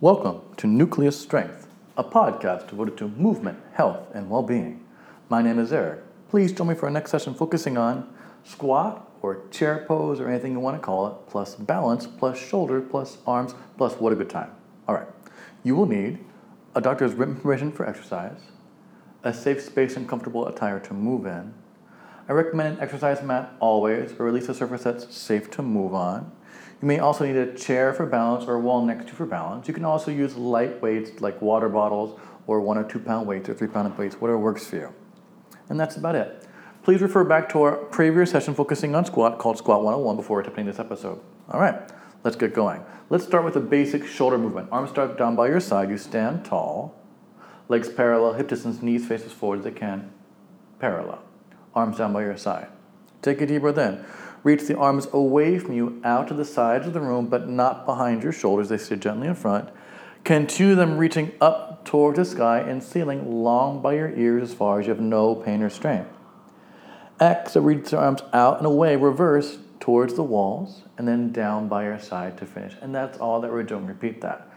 Welcome 0.00 0.42
to 0.58 0.68
Nucleus 0.68 1.20
Strength, 1.20 1.66
a 1.96 2.04
podcast 2.04 2.68
devoted 2.68 2.96
to 2.98 3.08
movement, 3.08 3.58
health, 3.72 4.06
and 4.14 4.30
well 4.30 4.44
being. 4.44 4.86
My 5.28 5.42
name 5.42 5.58
is 5.58 5.72
Eric. 5.72 5.98
Please 6.28 6.52
join 6.52 6.68
me 6.68 6.76
for 6.76 6.84
our 6.84 6.92
next 6.92 7.10
session 7.10 7.34
focusing 7.34 7.76
on 7.76 8.08
squat 8.44 9.10
or 9.22 9.40
chair 9.50 9.84
pose 9.88 10.20
or 10.20 10.28
anything 10.28 10.52
you 10.52 10.60
want 10.60 10.76
to 10.76 10.80
call 10.80 11.08
it, 11.08 11.14
plus 11.26 11.56
balance, 11.56 12.06
plus 12.06 12.38
shoulder, 12.38 12.80
plus 12.80 13.18
arms, 13.26 13.56
plus 13.76 13.94
what 13.94 14.12
a 14.12 14.14
good 14.14 14.30
time. 14.30 14.52
All 14.86 14.94
right. 14.94 15.08
You 15.64 15.74
will 15.74 15.86
need 15.86 16.24
a 16.76 16.80
doctor's 16.80 17.14
written 17.14 17.34
permission 17.34 17.72
for 17.72 17.84
exercise, 17.84 18.38
a 19.24 19.34
safe 19.34 19.60
space 19.60 19.96
and 19.96 20.08
comfortable 20.08 20.46
attire 20.46 20.78
to 20.78 20.94
move 20.94 21.26
in. 21.26 21.52
I 22.28 22.34
recommend 22.34 22.76
an 22.76 22.84
exercise 22.84 23.20
mat 23.20 23.52
always, 23.58 24.12
or 24.16 24.28
at 24.28 24.34
least 24.34 24.48
a 24.48 24.54
surface 24.54 24.84
that's 24.84 25.12
safe 25.12 25.50
to 25.50 25.62
move 25.62 25.92
on. 25.92 26.30
You 26.80 26.86
may 26.86 27.00
also 27.00 27.26
need 27.26 27.36
a 27.36 27.54
chair 27.54 27.92
for 27.92 28.06
balance 28.06 28.44
or 28.44 28.54
a 28.54 28.60
wall 28.60 28.84
next 28.84 29.06
to 29.06 29.10
you 29.10 29.16
for 29.16 29.26
balance. 29.26 29.66
You 29.66 29.74
can 29.74 29.84
also 29.84 30.12
use 30.12 30.36
light 30.36 30.80
weights 30.80 31.20
like 31.20 31.42
water 31.42 31.68
bottles 31.68 32.18
or 32.46 32.60
one 32.60 32.78
or 32.78 32.84
two 32.84 33.00
pound 33.00 33.26
weights 33.26 33.48
or 33.48 33.54
three 33.54 33.66
pound 33.66 33.96
weights, 33.98 34.20
whatever 34.20 34.38
works 34.38 34.66
for 34.66 34.76
you. 34.76 34.94
And 35.68 35.78
that's 35.78 35.96
about 35.96 36.14
it. 36.14 36.46
Please 36.84 37.02
refer 37.02 37.24
back 37.24 37.48
to 37.50 37.62
our 37.62 37.76
previous 37.76 38.30
session 38.30 38.54
focusing 38.54 38.94
on 38.94 39.04
squat 39.04 39.38
called 39.38 39.58
Squat 39.58 39.82
101 39.82 40.16
before 40.16 40.40
attempting 40.40 40.66
this 40.66 40.78
episode. 40.78 41.20
All 41.50 41.60
right, 41.60 41.78
let's 42.22 42.36
get 42.36 42.54
going. 42.54 42.82
Let's 43.10 43.24
start 43.24 43.44
with 43.44 43.56
a 43.56 43.60
basic 43.60 44.06
shoulder 44.06 44.38
movement. 44.38 44.68
Arms 44.70 44.90
start 44.90 45.18
down 45.18 45.34
by 45.34 45.48
your 45.48 45.60
side. 45.60 45.90
You 45.90 45.98
stand 45.98 46.44
tall, 46.44 46.94
legs 47.68 47.88
parallel, 47.88 48.34
hip 48.34 48.48
distance, 48.48 48.82
knees 48.82 49.06
faces 49.06 49.32
forward 49.32 49.58
as 49.58 49.64
they 49.64 49.72
can, 49.72 50.10
parallel. 50.78 51.22
Arms 51.74 51.98
down 51.98 52.12
by 52.12 52.22
your 52.22 52.36
side. 52.36 52.68
Take 53.20 53.40
a 53.40 53.46
deep 53.46 53.62
breath 53.62 53.78
in. 53.78 54.04
Reach 54.44 54.62
the 54.62 54.76
arms 54.76 55.08
away 55.12 55.58
from 55.58 55.74
you 55.74 56.00
out 56.04 56.28
to 56.28 56.34
the 56.34 56.44
sides 56.44 56.86
of 56.86 56.92
the 56.92 57.00
room, 57.00 57.26
but 57.26 57.48
not 57.48 57.84
behind 57.86 58.22
your 58.22 58.32
shoulders. 58.32 58.68
They 58.68 58.78
sit 58.78 59.00
gently 59.00 59.28
in 59.28 59.34
front. 59.34 59.70
Continue 60.24 60.74
them 60.74 60.98
reaching 60.98 61.32
up 61.40 61.84
towards 61.84 62.18
the 62.18 62.24
sky 62.24 62.60
and 62.60 62.82
ceiling 62.82 63.42
long 63.42 63.80
by 63.80 63.94
your 63.94 64.10
ears 64.10 64.50
as 64.50 64.54
far 64.54 64.80
as 64.80 64.86
you 64.86 64.92
have 64.92 65.00
no 65.00 65.34
pain 65.34 65.62
or 65.62 65.70
strain. 65.70 66.04
Exhale, 67.20 67.62
reach 67.62 67.90
the 67.90 67.98
arms 67.98 68.22
out 68.32 68.58
and 68.58 68.66
away, 68.66 68.96
reverse 68.96 69.58
towards 69.80 70.14
the 70.14 70.22
walls, 70.22 70.82
and 70.96 71.08
then 71.08 71.32
down 71.32 71.68
by 71.68 71.84
your 71.84 71.98
side 71.98 72.36
to 72.38 72.46
finish. 72.46 72.74
And 72.80 72.94
that's 72.94 73.18
all 73.18 73.40
that 73.40 73.50
we're 73.50 73.62
doing. 73.62 73.86
Repeat 73.86 74.20
that. 74.20 74.47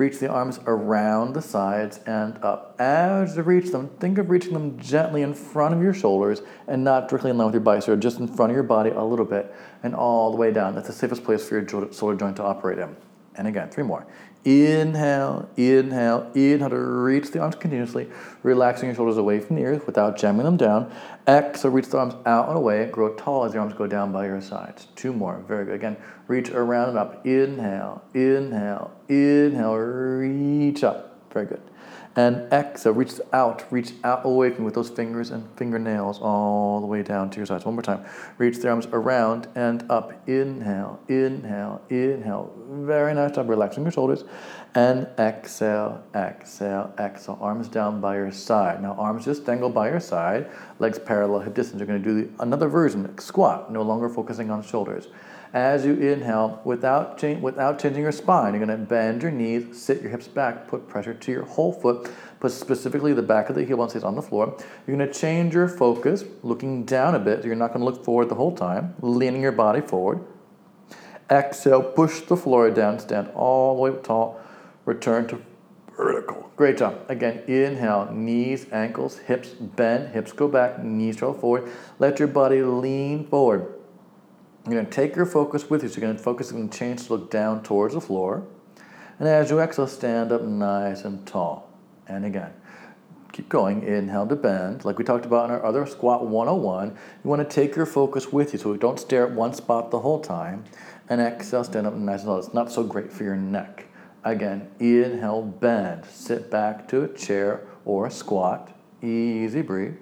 Reach 0.00 0.18
the 0.18 0.30
arms 0.30 0.58
around 0.66 1.34
the 1.34 1.42
sides 1.42 2.00
and 2.06 2.42
up. 2.42 2.74
As 2.78 3.36
you 3.36 3.42
reach 3.42 3.70
them, 3.70 3.90
think 4.00 4.16
of 4.16 4.30
reaching 4.30 4.54
them 4.54 4.78
gently 4.80 5.20
in 5.20 5.34
front 5.34 5.74
of 5.74 5.82
your 5.82 5.92
shoulders 5.92 6.40
and 6.66 6.82
not 6.82 7.10
directly 7.10 7.30
in 7.30 7.36
line 7.36 7.48
with 7.48 7.54
your 7.54 7.60
bicep, 7.60 7.98
just 7.98 8.18
in 8.18 8.26
front 8.26 8.50
of 8.50 8.54
your 8.54 8.62
body 8.62 8.88
a 8.88 9.04
little 9.04 9.26
bit 9.26 9.54
and 9.82 9.94
all 9.94 10.30
the 10.30 10.38
way 10.38 10.52
down. 10.52 10.74
That's 10.74 10.86
the 10.86 10.94
safest 10.94 11.22
place 11.22 11.46
for 11.46 11.60
your 11.60 11.92
shoulder 11.92 12.16
joint 12.16 12.36
to 12.36 12.42
operate 12.42 12.78
in. 12.78 12.96
And 13.36 13.46
again, 13.46 13.70
three 13.70 13.84
more. 13.84 14.06
Inhale, 14.44 15.50
inhale, 15.56 16.30
inhale 16.34 16.70
to 16.70 16.76
reach 16.76 17.30
the 17.30 17.40
arms 17.40 17.56
continuously, 17.56 18.08
relaxing 18.42 18.88
your 18.88 18.96
shoulders 18.96 19.18
away 19.18 19.38
from 19.38 19.56
the 19.56 19.62
ears 19.62 19.82
without 19.86 20.16
jamming 20.16 20.44
them 20.44 20.56
down. 20.56 20.90
Exhale, 21.28 21.70
reach 21.70 21.88
the 21.88 21.98
arms 21.98 22.14
out 22.24 22.48
and 22.48 22.56
away, 22.56 22.86
grow 22.86 23.14
tall 23.14 23.44
as 23.44 23.52
your 23.52 23.62
arms 23.62 23.74
go 23.74 23.86
down 23.86 24.12
by 24.12 24.24
your 24.24 24.40
sides. 24.40 24.86
Two 24.96 25.12
more, 25.12 25.44
very 25.46 25.66
good. 25.66 25.74
Again, 25.74 25.96
reach 26.26 26.48
around 26.50 26.88
and 26.88 26.98
up. 26.98 27.26
Inhale, 27.26 28.02
inhale, 28.14 28.90
inhale, 29.08 29.74
reach 29.74 30.82
up. 30.84 31.18
Very 31.32 31.46
good. 31.46 31.60
And 32.16 32.52
exhale, 32.52 32.92
reach 32.92 33.12
out, 33.32 33.64
reach 33.70 33.92
out 34.02 34.26
away 34.26 34.50
from 34.50 34.64
with 34.64 34.74
those 34.74 34.90
fingers 34.90 35.30
and 35.30 35.48
fingernails 35.56 36.18
all 36.20 36.80
the 36.80 36.86
way 36.86 37.02
down 37.02 37.30
to 37.30 37.36
your 37.36 37.46
sides. 37.46 37.64
One 37.64 37.74
more 37.74 37.82
time. 37.82 38.04
Reach 38.36 38.58
the 38.58 38.68
arms 38.68 38.86
around 38.92 39.46
and 39.54 39.88
up. 39.88 40.12
Inhale, 40.28 40.98
inhale, 41.08 41.80
inhale. 41.88 42.52
Very 42.68 43.14
nice 43.14 43.32
job 43.36 43.48
relaxing 43.48 43.84
your 43.84 43.92
shoulders. 43.92 44.24
And 44.74 45.08
exhale, 45.18 46.04
exhale, 46.14 46.94
exhale. 46.96 47.38
Arms 47.40 47.66
down 47.66 48.00
by 48.00 48.14
your 48.14 48.30
side. 48.30 48.80
Now, 48.80 48.92
arms 48.92 49.24
just 49.24 49.44
dangle 49.44 49.68
by 49.68 49.90
your 49.90 49.98
side, 49.98 50.48
legs 50.78 50.98
parallel, 50.98 51.40
hip 51.40 51.54
distance. 51.54 51.80
You're 51.80 51.88
going 51.88 52.00
to 52.00 52.08
do 52.08 52.22
the, 52.22 52.42
another 52.42 52.68
version, 52.68 53.18
squat, 53.18 53.72
no 53.72 53.82
longer 53.82 54.08
focusing 54.08 54.48
on 54.48 54.62
shoulders. 54.62 55.08
As 55.52 55.84
you 55.84 55.94
inhale, 55.94 56.60
without, 56.64 57.20
without 57.40 57.80
changing 57.80 58.04
your 58.04 58.12
spine, 58.12 58.54
you're 58.54 58.64
going 58.64 58.78
to 58.78 58.84
bend 58.84 59.22
your 59.22 59.32
knees, 59.32 59.82
sit 59.82 60.00
your 60.00 60.12
hips 60.12 60.28
back, 60.28 60.68
put 60.68 60.88
pressure 60.88 61.14
to 61.14 61.32
your 61.32 61.44
whole 61.44 61.72
foot, 61.72 62.08
put 62.38 62.52
specifically 62.52 63.12
the 63.12 63.22
back 63.22 63.48
of 63.48 63.56
the 63.56 63.64
heel 63.64 63.76
once 63.76 63.96
it's 63.96 64.04
on 64.04 64.14
the 64.14 64.22
floor. 64.22 64.56
You're 64.86 64.96
going 64.96 65.08
to 65.08 65.12
change 65.12 65.52
your 65.52 65.66
focus, 65.66 66.22
looking 66.44 66.84
down 66.84 67.16
a 67.16 67.18
bit. 67.18 67.40
So 67.40 67.48
You're 67.48 67.56
not 67.56 67.72
going 67.72 67.80
to 67.80 67.86
look 67.86 68.04
forward 68.04 68.28
the 68.28 68.36
whole 68.36 68.54
time, 68.54 68.94
leaning 69.00 69.42
your 69.42 69.50
body 69.50 69.80
forward. 69.80 70.20
Exhale, 71.28 71.82
push 71.82 72.20
the 72.20 72.36
floor 72.36 72.70
down, 72.70 73.00
stand 73.00 73.28
all 73.34 73.74
the 73.74 73.82
way 73.82 74.02
tall, 74.02 74.39
return 74.90 75.26
to 75.28 75.40
vertical. 75.96 76.50
Great 76.56 76.76
job. 76.78 76.98
Again, 77.08 77.42
inhale, 77.46 78.10
knees, 78.12 78.66
ankles, 78.72 79.18
hips 79.18 79.50
bend, 79.50 80.12
hips 80.14 80.32
go 80.32 80.48
back, 80.48 80.82
knees 80.82 81.16
trail 81.16 81.32
forward. 81.32 81.70
Let 81.98 82.18
your 82.18 82.28
body 82.28 82.62
lean 82.62 83.26
forward. 83.26 83.74
You're 84.66 84.74
going 84.74 84.86
to 84.86 84.92
take 84.92 85.16
your 85.16 85.26
focus 85.26 85.70
with 85.70 85.82
you. 85.82 85.88
So 85.88 86.00
you're 86.00 86.06
going 86.06 86.16
to 86.16 86.22
focus 86.22 86.50
and 86.50 86.72
change 86.72 87.06
to 87.06 87.14
look 87.14 87.30
down 87.30 87.62
towards 87.62 87.94
the 87.94 88.00
floor. 88.00 88.46
And 89.18 89.28
as 89.28 89.50
you 89.50 89.60
exhale, 89.60 89.86
stand 89.86 90.32
up 90.32 90.42
nice 90.42 91.04
and 91.04 91.26
tall. 91.26 91.70
And 92.06 92.24
again, 92.24 92.52
keep 93.32 93.48
going. 93.48 93.82
Inhale 93.82 94.26
to 94.26 94.36
bend. 94.36 94.84
Like 94.84 94.98
we 94.98 95.04
talked 95.04 95.24
about 95.24 95.46
in 95.46 95.50
our 95.52 95.64
other 95.64 95.86
squat 95.86 96.26
101, 96.26 96.88
you 97.24 97.30
want 97.30 97.48
to 97.48 97.54
take 97.54 97.76
your 97.76 97.86
focus 97.86 98.32
with 98.32 98.52
you 98.52 98.58
so 98.58 98.76
don't 98.76 98.98
stare 98.98 99.26
at 99.26 99.32
one 99.32 99.54
spot 99.54 99.90
the 99.90 100.00
whole 100.00 100.20
time. 100.20 100.64
And 101.08 101.20
exhale, 101.20 101.64
stand 101.64 101.86
up 101.86 101.94
nice 101.94 102.20
and 102.20 102.28
tall. 102.28 102.38
It's 102.38 102.54
not 102.54 102.70
so 102.70 102.82
great 102.82 103.12
for 103.12 103.24
your 103.24 103.36
neck. 103.36 103.86
Again, 104.24 104.70
inhale, 104.78 105.42
bend. 105.42 106.04
Sit 106.04 106.50
back 106.50 106.88
to 106.88 107.02
a 107.02 107.08
chair 107.08 107.66
or 107.84 108.06
a 108.06 108.10
squat. 108.10 108.70
Easy 109.02 109.62
breathe. 109.62 109.96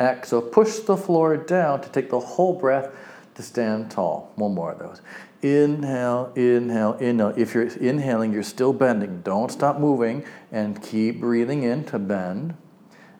Exhale, 0.00 0.42
push 0.42 0.78
the 0.78 0.96
floor 0.96 1.36
down 1.36 1.80
to 1.82 1.88
take 1.90 2.10
the 2.10 2.20
whole 2.20 2.58
breath 2.58 2.90
to 3.34 3.42
stand 3.42 3.90
tall. 3.90 4.32
One 4.36 4.54
more 4.54 4.72
of 4.72 4.78
those. 4.78 5.00
Inhale, 5.42 6.32
inhale, 6.34 6.94
inhale. 6.94 7.34
If 7.36 7.54
you're 7.54 7.66
inhaling, 7.66 8.32
you're 8.32 8.42
still 8.42 8.72
bending. 8.72 9.20
Don't 9.20 9.52
stop 9.52 9.78
moving 9.78 10.24
and 10.50 10.82
keep 10.82 11.20
breathing 11.20 11.64
in 11.64 11.84
to 11.84 11.98
bend. 11.98 12.56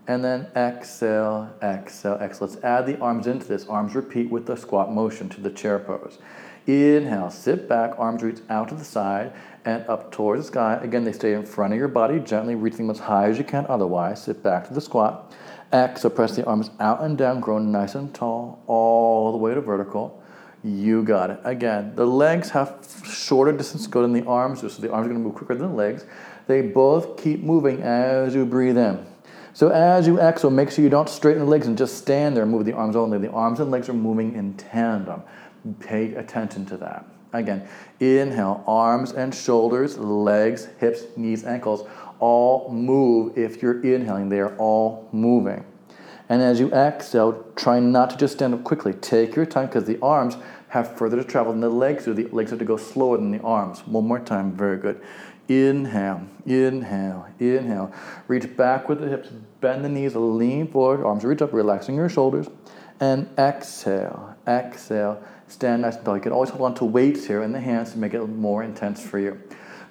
And 0.06 0.24
then 0.24 0.48
exhale, 0.56 1.54
exhale, 1.62 2.14
exhale. 2.14 2.48
Let's 2.48 2.62
add 2.62 2.86
the 2.86 2.98
arms 2.98 3.26
into 3.26 3.46
this. 3.46 3.66
Arms 3.66 3.94
repeat 3.94 4.30
with 4.30 4.46
the 4.46 4.56
squat 4.56 4.92
motion 4.92 5.28
to 5.30 5.40
the 5.40 5.50
chair 5.50 5.78
pose. 5.78 6.18
Inhale, 6.66 7.30
sit 7.30 7.68
back, 7.68 7.94
arms 7.98 8.22
reach 8.22 8.40
out 8.48 8.68
to 8.70 8.74
the 8.74 8.84
side 8.84 9.32
and 9.64 9.86
up 9.88 10.10
towards 10.10 10.42
the 10.42 10.46
sky. 10.48 10.78
Again, 10.82 11.04
they 11.04 11.12
stay 11.12 11.34
in 11.34 11.44
front 11.44 11.72
of 11.72 11.78
your 11.78 11.88
body, 11.88 12.20
gently 12.20 12.54
reaching 12.54 12.86
them 12.86 12.90
as 12.90 13.00
high 13.00 13.28
as 13.28 13.38
you 13.38 13.44
can 13.44 13.66
otherwise. 13.68 14.22
Sit 14.22 14.42
back 14.42 14.66
to 14.68 14.74
the 14.74 14.80
squat. 14.80 15.34
Exhale, 15.72 16.10
press 16.10 16.36
the 16.36 16.44
arms 16.44 16.70
out 16.80 17.02
and 17.02 17.18
down, 17.18 17.40
grow 17.40 17.58
nice 17.58 17.94
and 17.94 18.14
tall, 18.14 18.62
all 18.66 19.32
the 19.32 19.38
way 19.38 19.54
to 19.54 19.60
vertical. 19.60 20.22
You 20.62 21.02
got 21.02 21.30
it. 21.30 21.40
Again, 21.44 21.94
the 21.94 22.06
legs 22.06 22.50
have 22.50 22.86
shorter 23.04 23.52
distance 23.52 23.84
to 23.84 23.90
go 23.90 24.00
than 24.00 24.14
the 24.14 24.24
arms, 24.24 24.60
so 24.60 24.68
the 24.68 24.90
arms 24.90 25.06
are 25.06 25.10
going 25.10 25.20
to 25.20 25.24
move 25.24 25.34
quicker 25.34 25.54
than 25.54 25.68
the 25.68 25.74
legs. 25.74 26.06
They 26.46 26.62
both 26.62 27.22
keep 27.22 27.42
moving 27.42 27.82
as 27.82 28.34
you 28.34 28.46
breathe 28.46 28.78
in. 28.78 29.04
So 29.52 29.68
as 29.68 30.06
you 30.06 30.18
exhale, 30.18 30.50
make 30.50 30.70
sure 30.70 30.82
you 30.82 30.90
don't 30.90 31.08
straighten 31.08 31.44
the 31.44 31.48
legs 31.48 31.66
and 31.66 31.76
just 31.76 31.98
stand 31.98 32.34
there 32.34 32.42
and 32.42 32.50
move 32.50 32.64
the 32.64 32.72
arms 32.72 32.96
only. 32.96 33.18
The 33.18 33.30
arms 33.30 33.60
and 33.60 33.70
legs 33.70 33.88
are 33.88 33.94
moving 33.94 34.34
in 34.34 34.54
tandem. 34.54 35.22
Pay 35.80 36.14
attention 36.14 36.66
to 36.66 36.76
that. 36.78 37.06
Again, 37.32 37.66
inhale, 37.98 38.62
arms 38.66 39.12
and 39.12 39.34
shoulders, 39.34 39.98
legs, 39.98 40.68
hips, 40.78 41.04
knees, 41.16 41.44
ankles 41.44 41.84
all 42.20 42.70
move 42.72 43.36
if 43.36 43.60
you're 43.60 43.82
inhaling. 43.82 44.28
They 44.28 44.40
are 44.40 44.56
all 44.56 45.08
moving. 45.12 45.64
And 46.28 46.40
as 46.40 46.58
you 46.58 46.72
exhale, 46.72 47.44
try 47.54 47.80
not 47.80 48.10
to 48.10 48.16
just 48.16 48.34
stand 48.34 48.54
up 48.54 48.64
quickly. 48.64 48.94
Take 48.94 49.36
your 49.36 49.46
time 49.46 49.66
because 49.66 49.84
the 49.84 50.00
arms 50.00 50.36
have 50.68 50.96
further 50.96 51.16
to 51.18 51.24
travel 51.24 51.52
than 51.52 51.60
the 51.60 51.68
legs 51.68 52.06
do. 52.06 52.14
The 52.14 52.28
legs 52.28 52.50
have 52.50 52.58
to 52.60 52.64
go 52.64 52.76
slower 52.76 53.18
than 53.18 53.30
the 53.30 53.40
arms. 53.40 53.86
One 53.86 54.06
more 54.06 54.20
time, 54.20 54.52
very 54.52 54.78
good. 54.78 55.00
Inhale, 55.48 56.26
inhale, 56.46 57.26
inhale. 57.38 57.92
Reach 58.26 58.56
back 58.56 58.88
with 58.88 59.00
the 59.00 59.08
hips, 59.08 59.28
bend 59.60 59.84
the 59.84 59.90
knees, 59.90 60.16
lean 60.16 60.68
forward, 60.68 61.04
arms 61.04 61.24
reach 61.24 61.42
up, 61.42 61.52
relaxing 61.52 61.94
your 61.94 62.08
shoulders. 62.08 62.48
And 63.04 63.28
exhale, 63.38 64.34
exhale. 64.48 65.22
Stand 65.46 65.82
nice 65.82 65.96
and 65.96 66.06
tall. 66.06 66.16
You 66.16 66.22
can 66.22 66.32
always 66.32 66.48
hold 66.48 66.62
on 66.62 66.74
to 66.76 66.86
weights 66.86 67.26
here 67.26 67.42
in 67.42 67.52
the 67.52 67.60
hands 67.60 67.92
to 67.92 67.98
make 67.98 68.14
it 68.14 68.24
more 68.24 68.62
intense 68.62 69.04
for 69.04 69.18
you. 69.18 69.38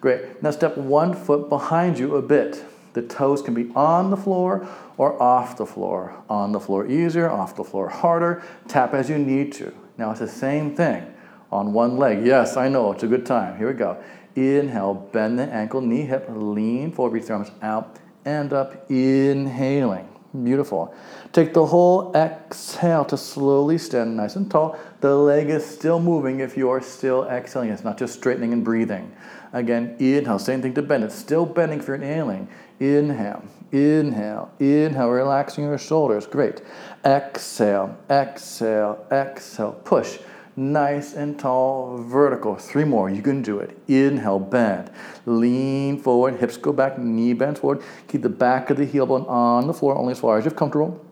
Great. 0.02 0.42
Now 0.42 0.50
step 0.50 0.76
one 0.78 1.14
foot 1.14 1.48
behind 1.48 2.00
you 2.00 2.16
a 2.16 2.24
bit. 2.24 2.66
The 2.94 3.04
toes 3.04 3.44
can 3.44 3.54
be 3.54 3.70
on 3.76 4.10
the 4.10 4.18
floor 4.18 4.68
or 4.98 5.22
off 5.22 5.58
the 5.58 5.66
floor. 5.68 6.24
On 6.28 6.54
the 6.54 6.60
floor 6.60 6.88
easier, 6.88 7.30
off 7.30 7.56
the 7.56 7.64
floor 7.64 7.88
harder. 7.88 8.42
Tap 8.68 8.96
as 8.96 9.12
you 9.12 9.20
need 9.20 9.52
to. 9.54 9.72
Now 10.00 10.10
it's 10.10 10.20
the 10.20 10.28
same 10.28 10.76
thing 10.76 11.06
on 11.52 11.72
one 11.72 11.98
leg. 11.98 12.26
Yes, 12.26 12.58
I 12.58 12.68
know, 12.68 12.94
it's 12.94 13.04
a 13.04 13.08
good 13.08 13.28
time. 13.28 13.60
Here 13.60 13.68
we 13.68 13.76
go. 13.76 14.04
Inhale, 14.36 14.96
bend 14.96 15.38
the 15.38 15.44
ankle, 15.44 15.82
knee, 15.82 16.02
hip, 16.02 16.26
lean 16.30 16.92
forward, 16.92 17.14
reach 17.14 17.28
the 17.28 17.34
arms 17.34 17.52
out 17.62 18.00
and 18.26 18.52
up. 18.54 18.90
Inhaling. 18.90 20.13
Beautiful. 20.42 20.96
Take 21.32 21.54
the 21.54 21.68
whole 21.68 22.12
exhale 22.16 23.06
to 23.06 23.18
slowly 23.18 23.78
stand 23.78 24.18
nice 24.18 24.36
and 24.36 24.50
tall. 24.50 24.80
The 25.00 25.16
leg 25.16 25.50
is 25.52 25.64
still 25.64 26.00
moving 26.00 26.40
if 26.40 26.58
you 26.58 26.72
are 26.72 26.82
still 26.82 27.26
exhaling. 27.26 27.70
It's 27.70 27.84
not 27.84 28.00
just 28.00 28.16
straightening 28.16 28.52
and 28.52 28.66
breathing. 28.66 29.16
Again, 29.52 29.96
inhale, 30.00 30.40
same 30.40 30.64
thing 30.64 30.74
to 30.74 30.82
bend. 30.82 31.04
It's 31.04 31.14
still 31.14 31.46
bending 31.46 31.80
if 31.80 31.88
you're 31.88 31.98
inhaling. 31.98 32.48
Inhale, 32.80 33.44
inhale, 33.72 34.52
inhale, 34.60 35.10
relaxing 35.10 35.66
your 35.66 35.78
shoulders. 35.78 36.26
Great. 36.26 36.64
Exhale, 37.06 37.96
exhale, 38.10 39.06
exhale. 39.12 39.74
Push 39.86 40.18
nice 40.56 41.14
and 41.14 41.38
tall, 41.40 41.98
vertical. 41.98 42.56
Three 42.56 42.84
more, 42.84 43.10
you 43.10 43.22
can 43.22 43.42
do 43.42 43.60
it. 43.60 43.78
Inhale, 43.88 44.40
bend. 44.40 44.92
Lean 45.26 46.00
forward, 46.00 46.40
hips 46.40 46.58
go 46.58 46.74
back, 46.74 46.98
knee 46.98 47.34
bends 47.34 47.60
forward. 47.60 47.84
Keep 48.08 48.22
the 48.22 48.30
back 48.30 48.70
of 48.70 48.78
the 48.78 48.86
heel 48.86 49.06
bone 49.06 49.26
on 49.28 49.68
the 49.68 49.74
floor, 49.74 49.96
only 49.96 50.12
as 50.12 50.20
far 50.20 50.38
as 50.38 50.46
you're 50.46 50.54
comfortable. 50.54 51.04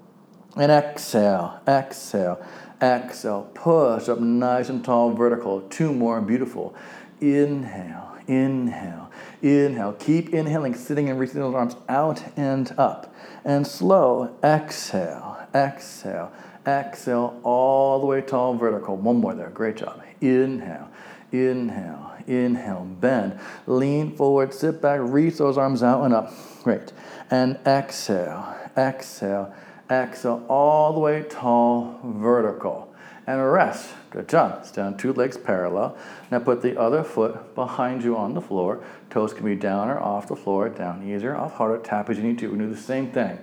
And 0.56 0.72
exhale, 0.72 1.60
exhale, 1.68 2.44
exhale. 2.82 3.50
Push 3.54 4.10
up 4.10 4.20
nice 4.20 4.70
and 4.70 4.84
tall, 4.84 5.12
vertical. 5.12 5.62
Two 5.62 5.94
more, 5.94 6.22
beautiful. 6.22 6.76
Inhale, 7.22 8.18
inhale, 8.28 9.10
inhale. 9.42 9.94
Keep 9.94 10.34
inhaling, 10.34 10.76
sitting 10.76 11.10
and 11.10 11.20
reaching 11.20 11.40
those 11.40 11.56
arms 11.56 11.76
out 11.88 12.24
and 12.36 12.74
up. 12.78 13.14
And 13.46 13.66
slow, 13.66 14.36
exhale, 14.44 15.38
exhale 15.56 16.32
Exhale 16.66 17.40
all 17.44 18.00
the 18.00 18.06
way 18.06 18.22
tall, 18.22 18.54
vertical. 18.54 18.96
One 18.96 19.18
more 19.18 19.34
there. 19.34 19.50
Great 19.50 19.78
job. 19.78 20.02
Inhale, 20.22 20.90
inhale, 21.32 22.14
inhale. 22.28 22.86
Bend. 22.86 23.40
Lean 23.66 24.16
forward, 24.16 24.54
sit 24.54 24.82
back, 24.82 25.00
reach 25.02 25.38
those 25.38 25.58
arms 25.58 25.82
out 25.82 26.04
and 26.04 26.14
up. 26.14 26.32
Great. 26.64 26.94
And 27.32 27.58
exhale, 27.66 28.56
exhale, 28.78 29.54
exhale 29.90 30.46
all 30.48 30.94
the 30.94 31.00
way 31.00 31.24
tall, 31.24 32.00
vertical. 32.04 32.88
And 33.28 33.52
rest. 33.52 33.94
Good 34.10 34.28
job. 34.28 34.66
Stand 34.66 35.00
two 35.00 35.14
legs 35.14 35.38
parallel. 35.38 35.96
Now 36.32 36.40
put 36.40 36.62
the 36.62 36.80
other 36.80 37.04
foot 37.04 37.56
behind 37.56 38.04
you 38.04 38.18
on 38.18 38.34
the 38.34 38.42
floor. 38.42 38.84
Toes 39.10 39.34
can 39.34 39.46
be 39.46 39.56
down 39.56 39.90
or 39.90 40.00
off 40.00 40.28
the 40.28 40.36
floor, 40.36 40.70
down 40.70 41.08
easier, 41.08 41.36
off 41.36 41.54
harder. 41.54 41.78
Tap 41.78 42.10
as 42.10 42.18
you 42.18 42.24
need 42.24 42.40
to. 42.40 42.52
We 42.52 42.58
do 42.58 42.68
the 42.68 42.76
same 42.76 43.12
thing. 43.12 43.38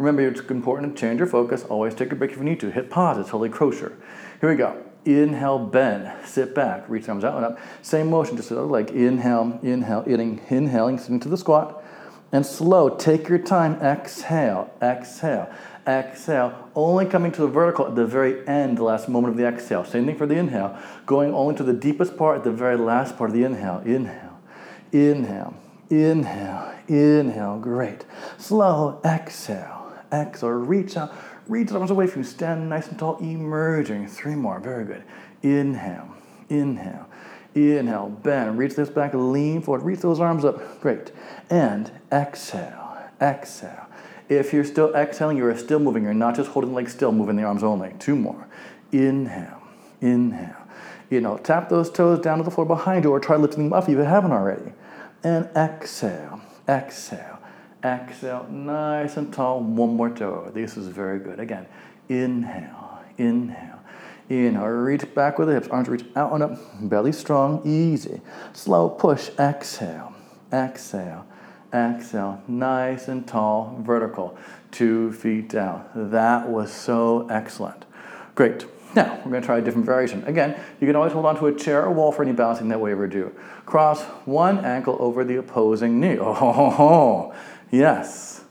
Remember, 0.00 0.26
it's 0.26 0.40
important 0.48 0.96
to 0.96 0.98
change 0.98 1.18
your 1.18 1.26
focus. 1.26 1.62
Always 1.64 1.94
take 1.94 2.10
a 2.10 2.16
break 2.16 2.30
if 2.30 2.38
you 2.38 2.42
need 2.44 2.58
to. 2.60 2.70
Hit 2.70 2.88
pause. 2.88 3.18
It's 3.18 3.28
wholly 3.28 3.50
kosher. 3.50 3.98
Here 4.40 4.48
we 4.48 4.56
go. 4.56 4.82
Inhale, 5.04 5.58
bend, 5.58 6.10
sit 6.24 6.54
back, 6.54 6.88
reach 6.88 7.06
arms 7.06 7.22
out 7.22 7.36
and 7.36 7.44
up. 7.44 7.58
Same 7.82 8.08
motion, 8.08 8.34
just 8.34 8.50
other 8.50 8.62
leg. 8.62 8.88
Inhale, 8.92 9.60
inhale, 9.62 10.02
eating, 10.06 10.40
inhaling, 10.48 10.96
sitting 10.96 11.20
to 11.20 11.28
the 11.28 11.36
squat. 11.36 11.84
And 12.32 12.46
slow, 12.46 12.88
take 12.96 13.28
your 13.28 13.40
time. 13.40 13.74
Exhale, 13.82 14.72
exhale, 14.80 15.52
exhale. 15.86 16.70
Only 16.74 17.04
coming 17.04 17.30
to 17.32 17.42
the 17.42 17.48
vertical 17.48 17.86
at 17.86 17.94
the 17.94 18.06
very 18.06 18.48
end, 18.48 18.78
the 18.78 18.84
last 18.84 19.06
moment 19.06 19.32
of 19.32 19.36
the 19.36 19.46
exhale. 19.46 19.84
Same 19.84 20.06
thing 20.06 20.16
for 20.16 20.26
the 20.26 20.36
inhale. 20.36 20.78
Going 21.04 21.34
only 21.34 21.56
to 21.56 21.62
the 21.62 21.74
deepest 21.74 22.16
part 22.16 22.38
at 22.38 22.44
the 22.44 22.52
very 22.52 22.78
last 22.78 23.18
part 23.18 23.28
of 23.28 23.36
the 23.36 23.44
inhale. 23.44 23.82
Inhale, 23.84 24.40
inhale, 24.92 25.54
inhale, 25.90 26.74
inhale. 26.88 27.58
Great. 27.58 28.06
Slow, 28.38 28.98
exhale 29.04 29.80
exhale, 30.12 30.50
reach 30.50 30.96
out, 30.96 31.12
reach 31.48 31.72
arms 31.72 31.90
away 31.90 32.06
from 32.06 32.22
you, 32.22 32.28
stand 32.28 32.68
nice 32.68 32.88
and 32.88 32.98
tall, 32.98 33.16
emerging. 33.18 34.08
Three 34.08 34.34
more, 34.34 34.60
very 34.60 34.84
good. 34.84 35.04
Inhale, 35.42 36.14
inhale, 36.48 37.06
inhale, 37.54 38.08
bend, 38.08 38.58
reach 38.58 38.74
this 38.74 38.90
back, 38.90 39.12
lean 39.14 39.62
forward, 39.62 39.82
reach 39.82 40.00
those 40.00 40.20
arms 40.20 40.44
up, 40.44 40.80
great. 40.80 41.12
And 41.48 41.90
exhale, 42.12 42.98
exhale. 43.20 43.86
If 44.28 44.52
you're 44.52 44.64
still 44.64 44.94
exhaling, 44.94 45.36
you 45.36 45.46
are 45.46 45.56
still 45.56 45.80
moving. 45.80 46.04
You're 46.04 46.14
not 46.14 46.36
just 46.36 46.50
holding 46.50 46.70
the 46.70 46.76
legs 46.76 46.92
still, 46.92 47.10
moving 47.10 47.34
the 47.34 47.42
arms 47.42 47.64
only. 47.64 47.92
Two 47.98 48.14
more. 48.14 48.46
Inhale, 48.92 49.60
inhale. 50.00 50.54
You 51.10 51.20
know, 51.20 51.36
tap 51.38 51.68
those 51.68 51.90
toes 51.90 52.20
down 52.20 52.38
to 52.38 52.44
the 52.44 52.50
floor 52.52 52.64
behind 52.64 53.02
you 53.02 53.10
or 53.10 53.18
try 53.18 53.34
lifting 53.34 53.64
them 53.64 53.72
up 53.72 53.84
if 53.84 53.90
you 53.90 53.98
haven't 53.98 54.30
already. 54.30 54.72
And 55.24 55.48
exhale, 55.56 56.40
exhale. 56.68 57.39
Exhale, 57.82 58.46
nice 58.50 59.16
and 59.16 59.32
tall. 59.32 59.60
One 59.60 59.96
more 59.96 60.10
toe. 60.10 60.50
This 60.52 60.76
is 60.76 60.88
very 60.88 61.18
good. 61.18 61.40
Again, 61.40 61.66
inhale, 62.08 63.02
inhale, 63.16 63.78
inhale. 64.28 64.66
Reach 64.66 65.14
back 65.14 65.38
with 65.38 65.48
the 65.48 65.54
hips. 65.54 65.68
Arms 65.68 65.88
reach 65.88 66.04
out 66.14 66.32
and 66.32 66.42
up. 66.42 66.58
Belly 66.82 67.12
strong, 67.12 67.62
easy. 67.64 68.20
Slow 68.52 68.90
push. 68.90 69.30
Exhale, 69.38 70.12
exhale, 70.52 71.24
exhale. 71.72 72.42
Nice 72.46 73.08
and 73.08 73.26
tall, 73.26 73.78
vertical. 73.80 74.36
Two 74.70 75.12
feet 75.12 75.48
down. 75.48 75.86
That 75.94 76.48
was 76.48 76.70
so 76.70 77.26
excellent. 77.30 77.86
Great. 78.34 78.66
Now, 78.94 79.20
we're 79.24 79.30
going 79.30 79.40
to 79.40 79.46
try 79.46 79.58
a 79.58 79.62
different 79.62 79.86
variation. 79.86 80.24
Again, 80.24 80.60
you 80.80 80.86
can 80.86 80.96
always 80.96 81.12
hold 81.12 81.24
on 81.24 81.38
to 81.38 81.46
a 81.46 81.54
chair 81.54 81.84
or 81.84 81.92
wall 81.92 82.10
for 82.10 82.24
any 82.24 82.32
balancing 82.32 82.68
that 82.68 82.80
we 82.80 82.90
ever 82.90 83.06
do. 83.06 83.32
Cross 83.64 84.02
one 84.26 84.64
ankle 84.64 84.96
over 84.98 85.22
the 85.22 85.36
opposing 85.36 86.00
knee. 86.00 86.18
Oh, 86.18 86.34
ho, 86.34 86.70
ho. 86.70 87.34
Yes. 87.70 88.44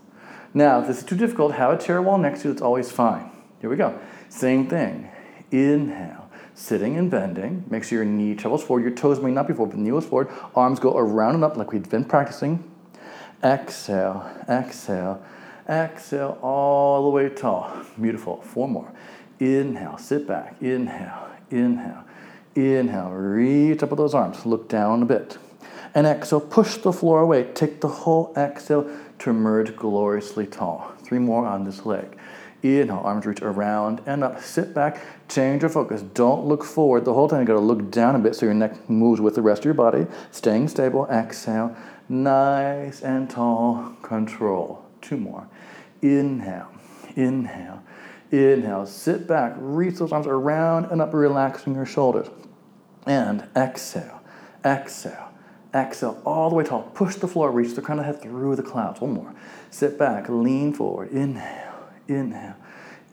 Now, 0.54 0.81
if 0.81 0.88
this 0.88 1.00
is 1.00 1.04
too 1.04 1.16
difficult, 1.16 1.54
have 1.54 1.71
a 1.71 1.77
chair 1.77 2.01
wall 2.01 2.18
next 2.18 2.42
to 2.42 2.48
you. 2.48 2.54
It's 2.54 2.62
always 2.62 2.92
fine. 2.92 3.31
Here 3.62 3.69
we 3.69 3.75
go. 3.75 4.00
Same 4.30 4.68
thing. 4.68 5.10
Inhale. 5.51 6.30
Sitting 6.54 6.98
and 6.98 7.10
bending. 7.10 7.66
Make 7.69 7.83
sure 7.83 8.04
your 8.04 8.06
knee 8.06 8.36
travels 8.36 8.63
forward. 8.63 8.83
Your 8.83 8.95
toes 8.95 9.19
may 9.19 9.31
not 9.31 9.48
be 9.48 9.54
forward, 9.54 9.71
but 9.71 9.80
knee 9.80 9.92
goes 9.92 10.06
forward. 10.06 10.30
Arms 10.56 10.80
go 10.80 10.98
around 10.98 11.36
and 11.36 11.44
up 11.44 11.57
like 11.57 11.71
we've 11.71 11.89
been 11.89 12.06
practicing. 12.06 12.63
Exhale. 13.44 14.30
Exhale. 14.50 15.24
Exhale 15.69 16.38
all 16.42 17.04
the 17.04 17.10
way 17.10 17.30
tall. 17.30 17.71
Beautiful. 18.00 18.42
Four 18.42 18.68
more. 18.68 18.92
Inhale. 19.39 19.98
Sit 19.98 20.27
back. 20.27 20.56
Inhale. 20.62 21.30
Inhale. 21.51 22.04
Inhale. 22.56 23.12
Reach 23.12 23.83
up 23.83 23.92
with 23.92 23.98
those 23.98 24.13
arms. 24.13 24.45
Look 24.45 24.68
down 24.68 25.04
a 25.04 25.06
bit. 25.06 25.38
And 25.95 26.06
exhale. 26.06 26.41
Push 26.41 26.77
the 26.77 26.94
floor 26.94 27.21
away. 27.21 27.45
Take 27.53 27.81
the 27.81 27.88
whole 27.88 28.33
exhale 28.38 28.89
to 29.19 29.30
emerge 29.30 29.75
gloriously 29.75 30.45
tall. 30.47 30.91
Three 31.03 31.19
more 31.19 31.45
on 31.45 31.63
this 31.63 31.86
leg. 31.86 32.18
Inhale, 32.62 33.01
arms 33.03 33.25
reach 33.25 33.41
around 33.41 34.01
and 34.06 34.24
up. 34.24 34.41
Sit 34.41 34.74
back, 34.74 35.01
change 35.30 35.62
your 35.62 35.69
focus. 35.69 36.01
Don't 36.01 36.45
look 36.45 36.63
forward 36.63 37.06
the 37.06 37.13
whole 37.13 37.30
time. 37.30 37.41
You 37.41 37.47
gotta 37.47 37.59
look 37.59 37.89
down 37.89 38.15
a 38.15 38.19
bit 38.19 38.36
so 38.36 38.45
your 38.45 38.53
neck 38.53 38.89
moves 38.89 39.21
with 39.21 39.36
the 39.36 39.41
rest 39.41 39.62
of 39.62 39.65
your 39.65 39.74
body. 39.74 40.07
Staying 40.31 40.68
stable. 40.68 41.07
Exhale, 41.09 41.75
nice 42.09 43.01
and 43.01 43.30
tall. 43.30 43.95
Control. 44.01 44.83
Two 45.01 45.15
more. 45.15 45.47
Inhale, 46.01 46.69
inhale, 47.15 47.81
inhale. 48.30 48.85
Sit 48.85 49.25
back, 49.25 49.53
reach 49.57 49.95
those 49.95 50.12
arms 50.12 50.27
around 50.27 50.85
and 50.85 51.01
up, 51.01 51.13
relaxing 51.13 51.75
your 51.75 51.85
shoulders. 51.85 52.27
And 53.06 53.47
exhale, 53.56 54.21
exhale. 54.65 55.28
Exhale 55.74 56.19
all 56.25 56.50
the 56.50 56.56
way 56.56 56.63
tall. 56.63 56.83
Push 56.94 57.16
the 57.16 57.27
floor, 57.27 57.51
reach 57.51 57.75
the 57.75 57.81
crown 57.81 58.00
of 58.00 58.06
the 58.06 58.12
head 58.12 58.21
through 58.21 58.56
the 58.56 58.64
clouds. 58.64 59.02
One 59.02 59.14
more. 59.14 59.35
Sit 59.69 59.99
back, 59.99 60.28
lean 60.28 60.73
forward. 60.73 61.11
Inhale, 61.11 61.90
inhale, 62.07 62.56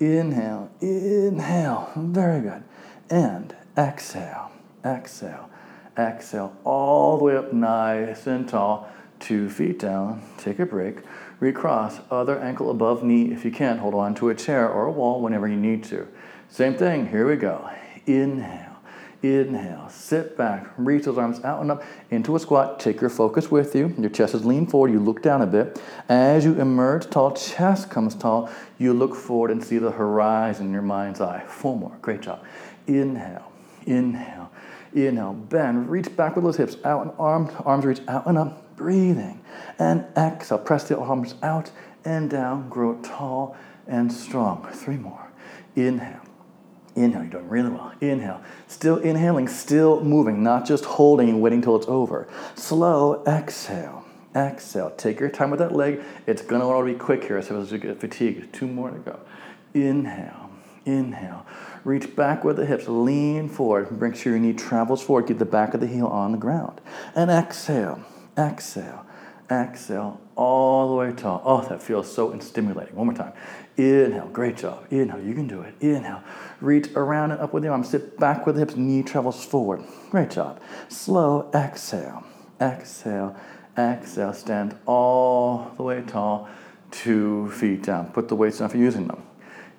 inhale, 0.00 0.70
inhale. 0.80 1.90
Very 1.96 2.40
good. 2.40 2.64
And 3.10 3.54
exhale, 3.76 4.50
exhale, 4.84 5.50
exhale 5.98 6.56
all 6.64 7.18
the 7.18 7.24
way 7.24 7.36
up 7.36 7.52
nice 7.52 8.26
and 8.26 8.48
tall. 8.48 8.90
Two 9.18 9.48
feet 9.48 9.78
down. 9.78 10.22
Take 10.36 10.58
a 10.58 10.66
break. 10.66 10.98
Recross. 11.40 12.00
Other 12.10 12.38
ankle 12.38 12.70
above 12.70 13.02
knee. 13.02 13.32
If 13.32 13.44
you 13.46 13.50
can't 13.50 13.80
hold 13.80 13.94
on 13.94 14.14
to 14.16 14.28
a 14.28 14.34
chair 14.34 14.68
or 14.68 14.86
a 14.86 14.92
wall 14.92 15.22
whenever 15.22 15.48
you 15.48 15.56
need 15.56 15.84
to. 15.84 16.06
Same 16.48 16.74
thing. 16.74 17.08
Here 17.08 17.26
we 17.26 17.36
go. 17.36 17.70
Inhale 18.06 18.75
Inhale, 19.22 19.88
sit 19.88 20.36
back, 20.36 20.70
reach 20.76 21.04
those 21.04 21.16
arms 21.16 21.42
out 21.42 21.62
and 21.62 21.70
up 21.70 21.82
into 22.10 22.36
a 22.36 22.38
squat. 22.38 22.78
Take 22.78 23.00
your 23.00 23.10
focus 23.10 23.50
with 23.50 23.74
you. 23.74 23.94
Your 23.98 24.10
chest 24.10 24.34
is 24.34 24.44
lean 24.44 24.66
forward. 24.66 24.92
You 24.92 25.00
look 25.00 25.22
down 25.22 25.42
a 25.42 25.46
bit. 25.46 25.80
As 26.08 26.44
you 26.44 26.60
emerge 26.60 27.08
tall, 27.08 27.32
chest 27.32 27.90
comes 27.90 28.14
tall. 28.14 28.50
You 28.78 28.92
look 28.92 29.14
forward 29.14 29.50
and 29.50 29.64
see 29.64 29.78
the 29.78 29.90
horizon 29.90 30.66
in 30.66 30.72
your 30.72 30.82
mind's 30.82 31.20
eye. 31.20 31.42
Four 31.48 31.76
more. 31.76 31.96
Great 32.02 32.20
job. 32.20 32.44
Inhale, 32.86 33.50
inhale, 33.86 34.50
inhale. 34.94 35.32
Bend, 35.32 35.88
reach 35.88 36.14
back 36.14 36.36
with 36.36 36.44
those 36.44 36.58
hips 36.58 36.76
out 36.84 37.02
and 37.02 37.12
arms, 37.18 37.52
arms 37.64 37.84
reach 37.84 38.00
out 38.08 38.26
and 38.26 38.36
up. 38.36 38.76
Breathing. 38.76 39.40
And 39.78 40.04
exhale. 40.16 40.58
Press 40.58 40.84
the 40.84 40.98
arms 40.98 41.34
out 41.42 41.70
and 42.04 42.28
down. 42.28 42.68
Grow 42.68 43.00
tall 43.02 43.56
and 43.86 44.12
strong. 44.12 44.68
Three 44.72 44.98
more. 44.98 45.26
Inhale. 45.74 46.25
Inhale, 46.96 47.22
you're 47.22 47.30
doing 47.30 47.48
really 47.48 47.68
well. 47.68 47.92
Inhale. 48.00 48.42
Still 48.68 48.96
inhaling, 48.96 49.48
still 49.48 50.02
moving, 50.02 50.42
not 50.42 50.66
just 50.66 50.84
holding 50.84 51.28
and 51.28 51.42
waiting 51.42 51.60
till 51.60 51.76
it's 51.76 51.86
over. 51.86 52.26
Slow, 52.54 53.22
exhale. 53.26 54.04
Exhale. 54.34 54.90
Take 54.96 55.20
your 55.20 55.28
time 55.28 55.50
with 55.50 55.60
that 55.60 55.72
leg. 55.72 56.02
It's 56.26 56.42
to 56.42 56.58
want 56.58 56.86
to 56.86 56.92
be 56.92 56.98
quick 56.98 57.24
here, 57.24 57.40
so 57.40 57.60
as 57.60 57.72
you 57.72 57.78
get 57.78 58.00
fatigued. 58.00 58.52
Two 58.52 58.66
more 58.66 58.90
to 58.90 58.98
go. 58.98 59.20
Inhale. 59.72 60.50
Inhale. 60.84 61.46
Reach 61.84 62.14
back 62.14 62.44
with 62.44 62.56
the 62.56 62.66
hips. 62.66 62.86
Lean 62.86 63.48
forward. 63.48 64.00
Make 64.00 64.14
sure 64.14 64.32
your 64.32 64.40
knee 64.40 64.52
travels 64.52 65.02
forward. 65.02 65.26
Keep 65.26 65.38
the 65.38 65.44
back 65.44 65.74
of 65.74 65.80
the 65.80 65.86
heel 65.86 66.06
on 66.06 66.32
the 66.32 66.38
ground. 66.38 66.80
And 67.14 67.30
exhale. 67.30 68.02
Exhale. 68.36 69.05
Exhale 69.50 70.20
all 70.34 70.90
the 70.90 70.94
way 70.94 71.12
tall. 71.12 71.40
Oh, 71.44 71.62
that 71.68 71.82
feels 71.82 72.12
so 72.12 72.36
stimulating. 72.40 72.94
One 72.94 73.06
more 73.06 73.14
time. 73.14 73.32
Inhale, 73.76 74.28
great 74.28 74.56
job. 74.56 74.86
Inhale, 74.90 75.20
you 75.20 75.34
can 75.34 75.46
do 75.46 75.62
it. 75.62 75.74
Inhale, 75.80 76.22
reach 76.60 76.88
around 76.96 77.32
and 77.32 77.40
up 77.40 77.52
with 77.52 77.62
your 77.62 77.72
arms. 77.72 77.88
Sit 77.88 78.18
back 78.18 78.46
with 78.46 78.56
the 78.56 78.62
hips, 78.62 78.76
knee 78.76 79.02
travels 79.02 79.44
forward. 79.44 79.82
Great 80.10 80.30
job. 80.30 80.60
Slow 80.88 81.50
exhale. 81.54 82.24
Exhale, 82.60 83.36
exhale. 83.78 84.32
Stand 84.32 84.76
all 84.86 85.72
the 85.76 85.82
way 85.82 86.02
tall. 86.02 86.48
Two 86.90 87.50
feet 87.50 87.82
down. 87.82 88.10
Put 88.10 88.28
the 88.28 88.36
weights 88.36 88.58
down 88.58 88.68
for 88.68 88.78
using 88.78 89.06
them. 89.06 89.22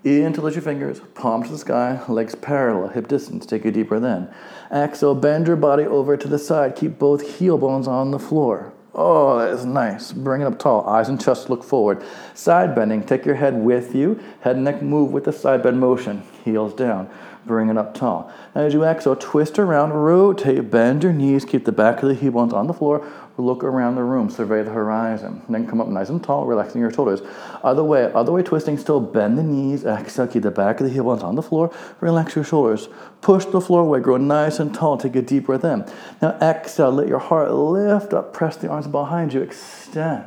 In 0.03 0.31
to 0.33 0.41
lift 0.41 0.55
your 0.55 0.61
fingers, 0.61 1.01
palms 1.15 1.47
to 1.47 1.53
the 1.53 1.57
sky, 1.57 1.99
legs 2.07 2.35
parallel, 2.35 2.89
hip 2.89 3.07
distance. 3.07 3.45
Take 3.45 3.65
a 3.65 3.71
deep 3.71 3.89
breath 3.89 4.03
in. 4.03 4.29
Exhale, 4.71 5.15
bend 5.15 5.47
your 5.47 5.55
body 5.55 5.83
over 5.83 6.15
to 6.15 6.27
the 6.27 6.39
side. 6.39 6.75
Keep 6.75 6.99
both 6.99 7.37
heel 7.39 7.57
bones 7.57 7.87
on 7.87 8.11
the 8.11 8.19
floor. 8.19 8.73
Oh, 8.99 9.37
that 9.37 9.53
is 9.53 9.63
nice. 9.63 10.11
Bring 10.11 10.41
it 10.41 10.45
up 10.45 10.57
tall. 10.57 10.83
Eyes 10.87 11.07
and 11.07 11.21
chest 11.21 11.51
look 11.51 11.63
forward. 11.63 12.03
Side 12.33 12.73
bending. 12.73 13.03
Take 13.03 13.25
your 13.25 13.35
head 13.35 13.53
with 13.53 13.93
you. 13.93 14.19
Head 14.41 14.55
and 14.55 14.65
neck 14.65 14.81
move 14.81 15.11
with 15.11 15.25
the 15.25 15.31
side 15.31 15.61
bend 15.61 15.79
motion. 15.79 16.23
Heels 16.43 16.73
down. 16.73 17.07
Bring 17.45 17.69
it 17.69 17.77
up 17.77 17.93
tall. 17.93 18.31
Now, 18.55 18.61
as 18.61 18.73
you 18.73 18.83
exhale, 18.83 19.15
twist 19.15 19.59
around, 19.59 19.93
rotate, 19.93 20.71
bend 20.71 21.03
your 21.03 21.13
knees. 21.13 21.45
Keep 21.45 21.65
the 21.65 21.71
back 21.71 22.01
of 22.01 22.09
the 22.09 22.15
heel 22.15 22.31
bones 22.31 22.53
on 22.53 22.65
the 22.65 22.73
floor. 22.73 23.07
Look 23.39 23.63
around 23.63 23.93
the 23.93 24.03
room, 24.03 24.31
survey 24.31 24.63
the 24.63 24.71
horizon. 24.71 25.43
Then 25.47 25.67
come 25.67 25.79
up 25.79 25.87
nice 25.87 26.09
and 26.09 26.23
tall, 26.23 26.47
relaxing 26.47 26.81
your 26.81 26.91
shoulders. 26.91 27.21
Other 27.63 27.83
way, 27.83 28.11
other 28.13 28.31
way 28.31 28.41
twisting, 28.41 28.79
still 28.79 28.99
bend 28.99 29.37
the 29.37 29.43
knees. 29.43 29.85
Exhale, 29.85 30.27
keep 30.27 30.41
the 30.41 30.49
back 30.49 30.79
of 30.79 30.87
the 30.87 30.91
heel 30.91 31.03
bones 31.03 31.21
on 31.21 31.35
the 31.35 31.43
floor. 31.43 31.71
Relax 32.01 32.35
your 32.35 32.43
shoulders. 32.43 32.89
Push 33.21 33.45
the 33.45 33.61
floor 33.61 33.81
away, 33.81 33.99
grow 33.99 34.17
nice 34.17 34.59
and 34.59 34.73
tall. 34.73 34.97
Take 34.97 35.15
a 35.15 35.21
deep 35.21 35.45
breath 35.45 35.63
in. 35.63 35.85
Now 36.19 36.31
exhale, 36.41 36.91
let 36.91 37.07
your 37.07 37.19
heart 37.19 37.51
lift 37.51 38.11
up, 38.11 38.33
press 38.33 38.57
the 38.57 38.69
arms 38.69 38.87
behind 38.87 39.33
you, 39.33 39.41
extend. 39.41 40.25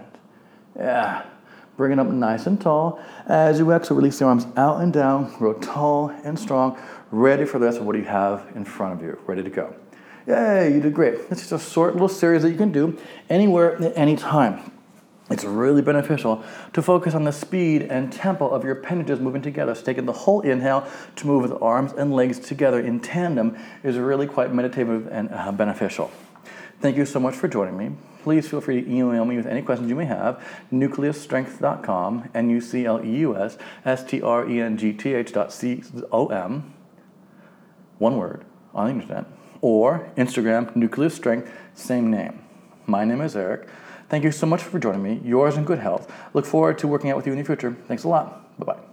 Yeah. 0.76 1.24
Bring 1.76 1.90
it 1.92 1.98
up 1.98 2.06
nice 2.06 2.46
and 2.46 2.60
tall. 2.60 3.02
As 3.26 3.58
you 3.58 3.72
exhale, 3.72 3.96
release 3.96 4.20
the 4.20 4.26
arms 4.26 4.46
out 4.56 4.82
and 4.82 4.92
down, 4.92 5.34
grow 5.36 5.54
tall 5.54 6.10
and 6.22 6.38
strong, 6.38 6.78
ready 7.10 7.44
for 7.44 7.58
the 7.58 7.66
rest 7.66 7.78
of 7.78 7.86
what 7.86 7.96
you 7.96 8.04
have 8.04 8.46
in 8.54 8.64
front 8.64 9.00
of 9.00 9.02
you, 9.02 9.18
ready 9.26 9.42
to 9.42 9.50
go. 9.50 9.74
Yay, 10.26 10.74
you 10.74 10.80
did 10.80 10.94
great. 10.94 11.14
It's 11.30 11.48
just 11.48 11.52
a 11.52 11.58
short 11.58 11.94
little 11.94 12.08
series 12.08 12.42
that 12.42 12.50
you 12.50 12.56
can 12.56 12.72
do 12.72 12.98
anywhere 13.28 13.76
at 13.82 13.96
any 13.96 14.16
time. 14.16 14.72
It's 15.30 15.44
really 15.44 15.80
beneficial 15.80 16.42
to 16.72 16.82
focus 16.82 17.14
on 17.14 17.22
the 17.22 17.32
speed 17.32 17.82
and 17.82 18.12
tempo 18.12 18.48
of 18.48 18.64
your 18.64 18.72
appendages 18.72 19.20
moving 19.20 19.42
together. 19.42 19.74
So 19.76 19.84
taking 19.84 20.04
the 20.04 20.12
whole 20.12 20.40
inhale 20.40 20.86
to 21.16 21.26
move 21.26 21.48
the 21.48 21.58
arms 21.58 21.92
and 21.92 22.12
legs 22.12 22.40
together 22.40 22.80
in 22.80 22.98
tandem 22.98 23.56
is 23.84 23.96
really 23.96 24.26
quite 24.26 24.52
meditative 24.52 25.06
and 25.06 25.30
uh, 25.32 25.52
beneficial. 25.52 26.10
Thank 26.80 26.96
you 26.96 27.06
so 27.06 27.20
much 27.20 27.36
for 27.36 27.46
joining 27.46 27.78
me. 27.78 27.92
Please 28.22 28.48
feel 28.48 28.60
free 28.60 28.82
to 28.82 28.90
email 28.90 29.24
me 29.24 29.36
with 29.36 29.46
any 29.46 29.62
questions 29.62 29.88
you 29.88 29.94
may 29.94 30.06
have. 30.06 30.42
Nucleusstrength.com, 30.72 32.30
N 32.34 32.50
U 32.50 32.60
C 32.60 32.84
L 32.84 33.04
E 33.04 33.18
U 33.18 33.36
S 33.36 33.56
S 33.84 34.02
T 34.02 34.20
R 34.20 34.48
E 34.50 34.60
N 34.60 34.76
G 34.76 34.92
T 34.92 35.14
H 35.14 35.32
dot 35.32 35.52
C 35.52 35.84
O 36.10 36.26
M, 36.26 36.74
one 37.98 38.16
word, 38.16 38.44
on 38.74 38.86
the 38.86 38.92
internet 38.92 39.26
or 39.60 40.10
Instagram, 40.16 40.74
Nucleus 40.74 41.14
Strength, 41.14 41.50
same 41.74 42.10
name. 42.10 42.42
My 42.86 43.04
name 43.04 43.20
is 43.20 43.36
Eric. 43.36 43.68
Thank 44.08 44.24
you 44.24 44.32
so 44.32 44.46
much 44.46 44.62
for 44.62 44.78
joining 44.78 45.02
me. 45.02 45.20
Yours 45.24 45.56
in 45.56 45.64
good 45.64 45.78
health. 45.78 46.12
Look 46.34 46.44
forward 46.44 46.78
to 46.78 46.88
working 46.88 47.10
out 47.10 47.16
with 47.16 47.26
you 47.26 47.32
in 47.32 47.38
the 47.38 47.44
future. 47.44 47.76
Thanks 47.86 48.04
a 48.04 48.08
lot. 48.08 48.58
Bye 48.58 48.74
bye. 48.74 48.89